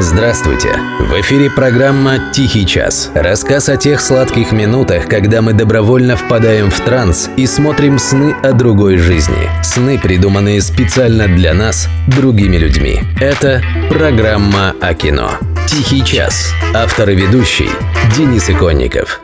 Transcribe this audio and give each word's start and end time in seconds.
Здравствуйте! 0.00 0.76
В 0.98 1.20
эфире 1.20 1.50
программа 1.50 2.32
«Тихий 2.32 2.66
час». 2.66 3.12
Рассказ 3.14 3.68
о 3.68 3.76
тех 3.76 4.00
сладких 4.00 4.50
минутах, 4.50 5.06
когда 5.06 5.40
мы 5.40 5.52
добровольно 5.52 6.16
впадаем 6.16 6.70
в 6.70 6.80
транс 6.80 7.30
и 7.36 7.46
смотрим 7.46 8.00
сны 8.00 8.34
о 8.42 8.52
другой 8.52 8.96
жизни. 8.96 9.48
Сны, 9.62 9.98
придуманные 10.00 10.60
специально 10.62 11.28
для 11.28 11.54
нас, 11.54 11.88
другими 12.08 12.56
людьми. 12.56 13.02
Это 13.20 13.62
программа 13.88 14.74
о 14.80 14.94
кино. 14.94 15.30
«Тихий 15.68 16.04
час». 16.04 16.52
Автор 16.74 17.10
и 17.10 17.14
ведущий 17.14 17.70
Денис 18.16 18.50
Иконников. 18.50 19.20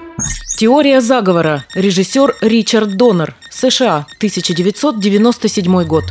Теория 0.57 1.00
заговора. 1.00 1.64
Режиссер 1.75 2.37
Ричард 2.43 2.96
Доннер. 2.96 3.34
США. 3.50 4.07
1997 4.18 5.84
год. 5.84 6.05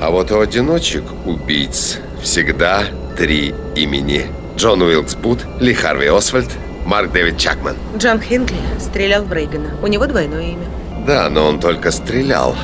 А 0.00 0.10
вот 0.10 0.32
у 0.32 0.40
одиночек 0.40 1.04
убийц 1.26 1.98
всегда 2.22 2.84
три 3.22 3.54
имени. 3.76 4.26
Джон 4.56 4.82
Уилкс 4.82 5.14
Бут, 5.14 5.38
Ли 5.60 5.74
Харви 5.74 6.08
Освальд, 6.08 6.50
Марк 6.84 7.12
Дэвид 7.12 7.38
Чакман. 7.38 7.76
Джон 7.96 8.20
Хинкли 8.20 8.56
стрелял 8.80 9.22
в 9.22 9.32
Рейгана. 9.32 9.76
У 9.80 9.86
него 9.86 10.06
двойное 10.06 10.42
имя. 10.42 10.66
Да, 11.06 11.30
но 11.30 11.46
он 11.46 11.60
только 11.60 11.92
стрелял. 11.92 12.56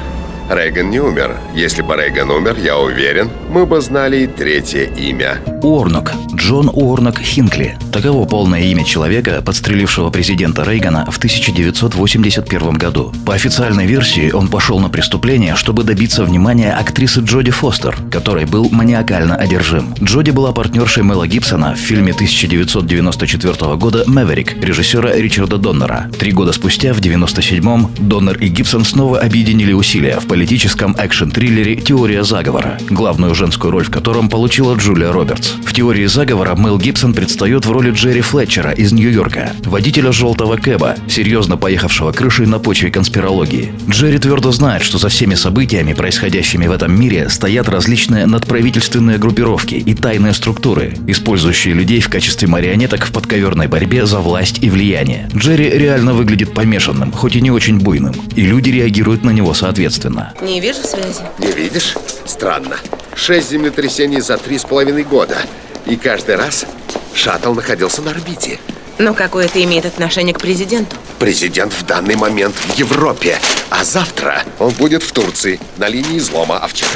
Рейган 0.51 0.91
не 0.91 0.99
умер. 0.99 1.37
Если 1.55 1.83
бы 1.83 1.95
Рейган 1.95 2.33
умер, 2.33 2.57
я 2.59 2.77
уверен, 2.77 3.31
мы 3.49 3.67
бы 3.67 3.81
знали 3.81 4.25
и 4.25 4.27
третье 4.27 4.85
имя. 4.85 5.39
Уорнок. 5.63 6.13
Джон 6.35 6.71
Уорнок 6.73 7.19
Хинкли. 7.21 7.79
Таково 7.93 8.27
полное 8.27 8.61
имя 8.61 8.85
человека, 8.85 9.43
подстрелившего 9.45 10.11
президента 10.11 10.63
Рейгана 10.63 11.07
в 11.11 11.17
1981 11.17 12.73
году. 12.75 13.13
По 13.27 13.35
официальной 13.35 13.87
версии, 13.87 14.31
он 14.31 14.49
пошел 14.49 14.79
на 14.79 14.89
преступление, 14.89 15.57
чтобы 15.57 15.83
добиться 15.83 16.25
внимания 16.25 16.73
актрисы 16.73 17.21
Джоди 17.21 17.51
Фостер, 17.51 17.97
которой 18.11 18.45
был 18.45 18.69
маниакально 18.71 19.35
одержим. 19.37 19.95
Джоди 20.03 20.31
была 20.31 20.53
партнершей 20.53 21.03
Мэла 21.03 21.27
Гибсона 21.27 21.75
в 21.75 21.79
фильме 21.79 22.13
1994 22.13 23.77
года 23.77 24.05
«Мэверик» 24.07 24.63
режиссера 24.63 25.13
Ричарда 25.13 25.57
Доннера. 25.57 26.11
Три 26.19 26.33
года 26.33 26.53
спустя, 26.53 26.93
в 26.93 27.01
1997-м, 27.01 27.91
Доннер 27.99 28.39
и 28.39 28.49
Гибсон 28.49 28.85
снова 28.85 29.21
объединили 29.21 29.73
усилия 29.73 30.21
в 30.21 30.27
политическом 30.27 30.95
экшн-триллере 30.97 31.77
«Теория 31.77 32.23
заговора», 32.23 32.79
главную 32.91 33.35
женскую 33.39 33.71
роль 33.71 33.85
в 33.85 33.91
котором 33.91 34.29
получила 34.29 34.75
Джулия 34.75 35.13
Робертс. 35.13 35.53
В 35.65 35.73
«Теории 35.73 36.07
заговора» 36.07 36.57
Мэл 36.57 36.77
Гибсон 36.77 37.15
предстает 37.15 37.65
в 37.65 37.71
роли 37.71 37.93
Джерри 37.93 38.21
Флетчера 38.21 38.73
из 38.73 38.93
Нью-Йорка, 38.93 39.53
водителя 39.65 40.11
желтого 40.11 40.57
кэба, 40.57 40.97
серьезно 41.09 41.57
поехавшего 41.57 42.11
крышей 42.11 42.47
на 42.47 42.59
почве 42.59 42.91
конспирологии. 42.91 43.73
Джерри 43.89 44.19
твердо 44.19 44.51
знает, 44.51 44.83
что 44.83 44.99
за 44.99 45.09
всеми 45.09 45.37
событиями, 45.37 45.93
происходящими 45.93 46.67
в 46.67 46.73
этом 46.73 46.99
мире, 46.99 47.29
стоят 47.29 47.69
различные 47.69 48.27
надправительственные 48.27 49.19
группировки 49.19 49.77
и 49.77 49.95
тайные 49.95 50.35
структуры, 50.35 50.95
использующие 51.07 51.75
людей 51.75 52.01
в 52.01 52.09
качестве 52.09 52.49
марионеток 52.49 53.05
в 53.05 53.13
подковерной 53.13 53.69
борьбе 53.69 54.05
за 54.05 54.19
власть 54.19 54.59
и 54.63 54.69
влияние. 54.69 55.29
Джерри 55.33 55.71
реально 55.71 56.13
выглядит 56.13 56.53
помешанным, 56.53 57.13
хоть 57.13 57.37
и 57.37 57.41
не 57.41 57.53
очень 57.53 57.79
буйным, 57.79 58.15
и 58.35 58.43
люди 58.43 58.71
реагируют 58.71 59.23
на 59.23 59.31
него 59.31 59.55
соответственно. 59.55 60.35
Не 60.43 60.61
вижу 60.61 60.81
связи. 60.83 61.23
Не 61.39 61.53
видишь? 61.53 61.95
Странно. 62.27 62.79
Шесть 63.19 63.51
землетрясений 63.51 64.21
за 64.21 64.39
три 64.39 64.59
с 64.59 64.65
половиной 64.65 65.03
года. 65.03 65.39
И 65.87 65.97
каждый 65.97 66.37
раз 66.37 66.65
шаттл 67.13 67.53
находился 67.53 68.01
на 68.01 68.13
орбите. 68.13 68.61
Но 68.97 69.13
какое 69.13 69.47
это 69.47 69.63
имеет 69.65 69.87
отношение 69.87 70.33
к 70.33 70.39
президенту? 70.39 70.97
Президент 71.19 71.73
в 71.73 71.85
данный 71.85 72.15
момент 72.15 72.55
в 72.55 72.79
Европе, 72.79 73.41
а 73.71 73.83
завтра 73.85 74.45
он 74.61 74.71
будет 74.71 75.03
в 75.03 75.11
Турции 75.11 75.59
на 75.79 75.89
линии 75.89 76.17
излома, 76.19 76.59
а 76.59 76.69
вчера 76.69 76.91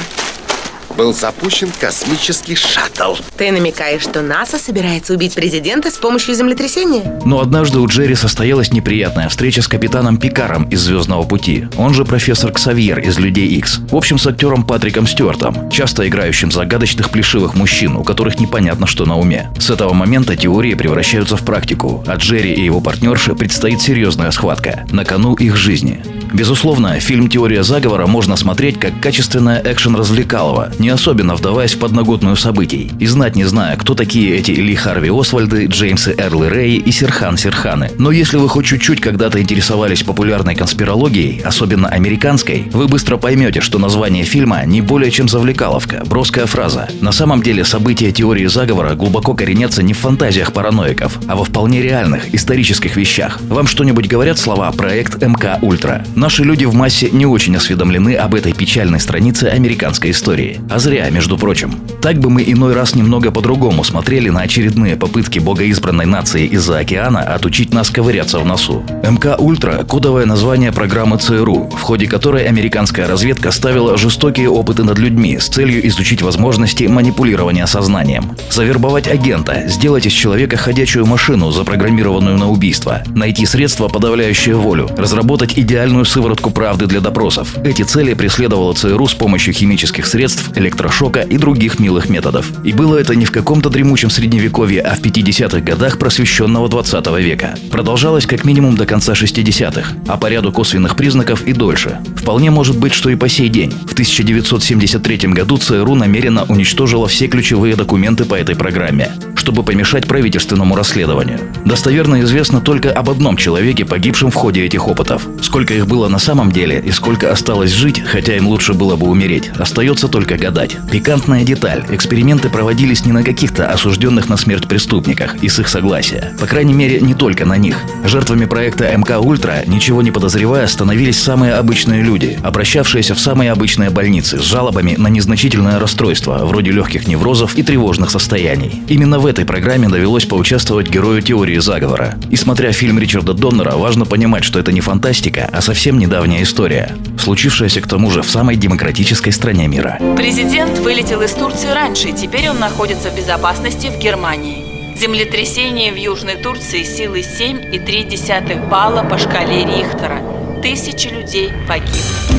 был 0.96 1.14
запущен 1.14 1.70
космический 1.80 2.54
шаттл. 2.54 3.14
Ты 3.36 3.50
намекаешь, 3.52 4.02
что 4.02 4.22
НАСА 4.22 4.58
собирается 4.58 5.14
убить 5.14 5.34
президента 5.34 5.90
с 5.90 5.94
помощью 5.94 6.34
землетрясения? 6.34 7.20
Но 7.24 7.40
однажды 7.40 7.80
у 7.80 7.86
Джерри 7.86 8.14
состоялась 8.14 8.72
неприятная 8.72 9.28
встреча 9.28 9.62
с 9.62 9.68
капитаном 9.68 10.16
Пикаром 10.16 10.64
из 10.64 10.80
«Звездного 10.80 11.24
пути». 11.24 11.68
Он 11.76 11.94
же 11.94 12.04
профессор 12.04 12.52
Ксавьер 12.52 12.98
из 13.00 13.18
«Людей 13.18 13.48
Икс». 13.48 13.78
В 13.90 13.96
общем, 13.96 14.18
с 14.18 14.26
актером 14.26 14.64
Патриком 14.64 15.06
Стюартом, 15.06 15.70
часто 15.70 16.06
играющим 16.08 16.50
загадочных 16.50 17.10
плешивых 17.10 17.54
мужчин, 17.54 17.96
у 17.96 18.04
которых 18.04 18.38
непонятно, 18.38 18.86
что 18.86 19.06
на 19.06 19.18
уме. 19.18 19.50
С 19.58 19.70
этого 19.70 19.92
момента 19.92 20.36
теории 20.36 20.74
превращаются 20.74 21.36
в 21.36 21.44
практику, 21.44 22.04
а 22.06 22.16
Джерри 22.16 22.52
и 22.52 22.64
его 22.64 22.80
партнерше 22.80 23.34
предстоит 23.34 23.80
серьезная 23.80 24.30
схватка. 24.30 24.84
На 24.90 25.04
кону 25.04 25.34
их 25.34 25.56
жизни. 25.56 26.02
Безусловно, 26.32 26.98
фильм 26.98 27.28
«Теория 27.28 27.62
заговора» 27.62 28.06
можно 28.06 28.36
смотреть 28.36 28.80
как 28.80 28.98
качественное 29.00 29.62
экшен-развлекалово, 29.62 30.72
не 30.78 30.88
особенно 30.88 31.36
вдаваясь 31.36 31.74
в 31.74 31.78
подноготную 31.78 32.36
событий, 32.36 32.90
и 32.98 33.06
знать 33.06 33.36
не 33.36 33.44
зная, 33.44 33.76
кто 33.76 33.94
такие 33.94 34.36
эти 34.36 34.52
Ли 34.52 34.74
Харви 34.74 35.10
Освальды, 35.10 35.66
Джеймсы 35.66 36.14
Эрлы 36.16 36.48
Рэй 36.48 36.76
и 36.76 36.90
Серхан 36.90 37.36
Серханы. 37.36 37.90
Но 37.98 38.10
если 38.10 38.38
вы 38.38 38.48
хоть 38.48 38.66
чуть-чуть 38.66 39.00
когда-то 39.00 39.40
интересовались 39.42 40.02
популярной 40.02 40.54
конспирологией, 40.54 41.42
особенно 41.42 41.88
американской, 41.88 42.66
вы 42.72 42.88
быстро 42.88 43.18
поймете, 43.18 43.60
что 43.60 43.78
название 43.78 44.24
фильма 44.24 44.64
не 44.64 44.80
более 44.80 45.10
чем 45.10 45.28
завлекаловка, 45.28 46.02
броская 46.06 46.46
фраза. 46.46 46.88
На 47.02 47.12
самом 47.12 47.42
деле 47.42 47.64
события 47.64 48.10
теории 48.10 48.46
заговора 48.46 48.94
глубоко 48.94 49.34
коренятся 49.34 49.82
не 49.82 49.92
в 49.92 49.98
фантазиях 49.98 50.52
параноиков, 50.54 51.18
а 51.28 51.36
во 51.36 51.44
вполне 51.44 51.82
реальных, 51.82 52.34
исторических 52.34 52.96
вещах. 52.96 53.38
Вам 53.48 53.66
что-нибудь 53.66 54.08
говорят 54.08 54.38
слова 54.38 54.72
«проект 54.72 55.22
МК 55.22 55.58
Ультра»? 55.60 56.04
Наши 56.22 56.44
люди 56.44 56.64
в 56.64 56.72
массе 56.72 57.10
не 57.10 57.26
очень 57.26 57.56
осведомлены 57.56 58.14
об 58.14 58.36
этой 58.36 58.52
печальной 58.52 59.00
странице 59.00 59.46
американской 59.46 60.12
истории. 60.12 60.60
А 60.70 60.78
зря, 60.78 61.10
между 61.10 61.36
прочим. 61.36 61.74
Так 62.00 62.20
бы 62.20 62.30
мы 62.30 62.44
иной 62.46 62.74
раз 62.74 62.94
немного 62.94 63.32
по-другому 63.32 63.82
смотрели 63.82 64.28
на 64.28 64.42
очередные 64.42 64.94
попытки 64.94 65.40
богоизбранной 65.40 66.06
нации 66.06 66.46
из-за 66.46 66.78
океана 66.78 67.22
отучить 67.22 67.74
нас 67.74 67.90
ковыряться 67.90 68.38
в 68.38 68.46
носу. 68.46 68.84
МК 69.02 69.34
«Ультра»– 69.36 69.82
кодовое 69.88 70.24
название 70.24 70.70
программы 70.70 71.18
ЦРУ, 71.18 71.70
в 71.70 71.80
ходе 71.80 72.06
которой 72.06 72.44
американская 72.44 73.08
разведка 73.08 73.50
ставила 73.50 73.98
жестокие 73.98 74.48
опыты 74.48 74.84
над 74.84 75.00
людьми 75.00 75.40
с 75.40 75.48
целью 75.48 75.84
изучить 75.88 76.22
возможности 76.22 76.84
манипулирования 76.84 77.66
сознанием. 77.66 78.36
Завербовать 78.48 79.08
агента, 79.08 79.64
сделать 79.66 80.06
из 80.06 80.12
человека 80.12 80.56
ходячую 80.56 81.04
машину, 81.04 81.50
запрограммированную 81.50 82.38
на 82.38 82.48
убийство, 82.48 83.02
найти 83.08 83.44
средства, 83.44 83.88
подавляющие 83.88 84.54
волю, 84.54 84.88
разработать 84.96 85.58
идеальную 85.58 86.04
сыворотку 86.12 86.50
правды 86.50 86.86
для 86.86 87.00
допросов. 87.00 87.56
Эти 87.64 87.82
цели 87.82 88.12
преследовала 88.12 88.74
ЦРУ 88.74 89.08
с 89.08 89.14
помощью 89.14 89.54
химических 89.54 90.06
средств, 90.06 90.50
электрошока 90.54 91.20
и 91.20 91.38
других 91.38 91.80
милых 91.80 92.10
методов. 92.10 92.46
И 92.64 92.72
было 92.74 92.98
это 92.98 93.14
не 93.14 93.24
в 93.24 93.30
каком-то 93.30 93.70
дремучем 93.70 94.10
средневековье, 94.10 94.82
а 94.82 94.94
в 94.94 95.00
50-х 95.00 95.60
годах 95.60 95.98
просвещенного 95.98 96.68
20 96.68 97.06
века. 97.18 97.54
Продолжалось 97.70 98.26
как 98.26 98.44
минимум 98.44 98.76
до 98.76 98.84
конца 98.84 99.14
60-х, 99.14 99.94
а 100.06 100.18
по 100.18 100.26
ряду 100.26 100.52
косвенных 100.52 100.96
признаков 100.96 101.46
и 101.46 101.54
дольше. 101.54 101.98
Вполне 102.16 102.50
может 102.50 102.76
быть, 102.76 102.92
что 102.92 103.08
и 103.08 103.16
по 103.16 103.30
сей 103.30 103.48
день. 103.48 103.70
В 103.70 103.94
1973 103.94 105.28
году 105.28 105.56
ЦРУ 105.56 105.94
намеренно 105.94 106.44
уничтожила 106.44 107.08
все 107.08 107.26
ключевые 107.26 107.74
документы 107.74 108.26
по 108.26 108.34
этой 108.34 108.54
программе, 108.54 109.12
чтобы 109.42 109.64
помешать 109.64 110.06
правительственному 110.06 110.76
расследованию. 110.76 111.40
Достоверно 111.64 112.20
известно 112.20 112.60
только 112.60 112.92
об 112.92 113.10
одном 113.10 113.36
человеке, 113.36 113.84
погибшем 113.84 114.30
в 114.30 114.36
ходе 114.36 114.64
этих 114.64 114.86
опытов. 114.86 115.26
Сколько 115.42 115.74
их 115.74 115.88
было 115.88 116.06
на 116.06 116.20
самом 116.20 116.52
деле 116.52 116.80
и 116.80 116.92
сколько 116.92 117.32
осталось 117.32 117.72
жить, 117.72 118.00
хотя 118.06 118.36
им 118.36 118.46
лучше 118.46 118.72
было 118.72 118.94
бы 118.94 119.08
умереть, 119.08 119.50
остается 119.58 120.06
только 120.06 120.36
гадать. 120.36 120.76
Пикантная 120.92 121.42
деталь. 121.42 121.84
Эксперименты 121.90 122.50
проводились 122.50 123.04
не 123.04 123.10
на 123.10 123.24
каких-то 123.24 123.68
осужденных 123.68 124.28
на 124.28 124.36
смерть 124.36 124.68
преступниках 124.68 125.34
и 125.42 125.48
с 125.48 125.58
их 125.58 125.66
согласия. 125.66 126.32
По 126.38 126.46
крайней 126.46 126.74
мере, 126.74 127.00
не 127.00 127.14
только 127.14 127.44
на 127.44 127.56
них. 127.56 127.78
Жертвами 128.04 128.44
проекта 128.44 128.96
МК 128.96 129.18
Ультра, 129.18 129.64
ничего 129.66 130.02
не 130.02 130.12
подозревая, 130.12 130.68
становились 130.68 131.20
самые 131.20 131.54
обычные 131.54 132.02
люди, 132.02 132.38
обращавшиеся 132.44 133.16
в 133.16 133.20
самые 133.20 133.50
обычные 133.50 133.90
больницы 133.90 134.38
с 134.38 134.42
жалобами 134.42 134.94
на 134.96 135.08
незначительное 135.08 135.80
расстройство, 135.80 136.44
вроде 136.44 136.70
легких 136.70 137.08
неврозов 137.08 137.56
и 137.56 137.64
тревожных 137.64 138.10
состояний. 138.10 138.84
Именно 138.86 139.18
в 139.18 139.31
этой 139.32 139.44
программе 139.44 139.88
довелось 139.88 140.26
поучаствовать 140.26 140.88
герою 140.88 141.22
теории 141.22 141.58
заговора. 141.58 142.14
И 142.30 142.36
смотря 142.36 142.70
фильм 142.72 142.98
Ричарда 142.98 143.32
Доннера, 143.32 143.72
важно 143.72 144.04
понимать, 144.04 144.44
что 144.44 144.58
это 144.58 144.72
не 144.72 144.80
фантастика, 144.80 145.48
а 145.52 145.60
совсем 145.60 145.98
недавняя 145.98 146.42
история, 146.42 146.94
случившаяся 147.18 147.80
к 147.80 147.88
тому 147.88 148.10
же 148.10 148.22
в 148.22 148.30
самой 148.30 148.56
демократической 148.56 149.30
стране 149.30 149.66
мира. 149.66 149.98
Президент 150.16 150.78
вылетел 150.78 151.22
из 151.22 151.32
Турции 151.32 151.68
раньше, 151.68 152.12
теперь 152.12 152.48
он 152.50 152.60
находится 152.60 153.10
в 153.10 153.16
безопасности 153.16 153.88
в 153.88 153.98
Германии. 153.98 154.96
Землетрясение 154.96 155.90
в 155.92 155.96
Южной 155.96 156.36
Турции 156.36 156.82
силой 156.84 157.22
7,3 157.22 158.68
балла 158.68 159.02
по 159.02 159.18
шкале 159.18 159.64
Рихтера. 159.64 160.20
Тысячи 160.62 161.08
людей 161.08 161.50
погибли. 161.66 162.31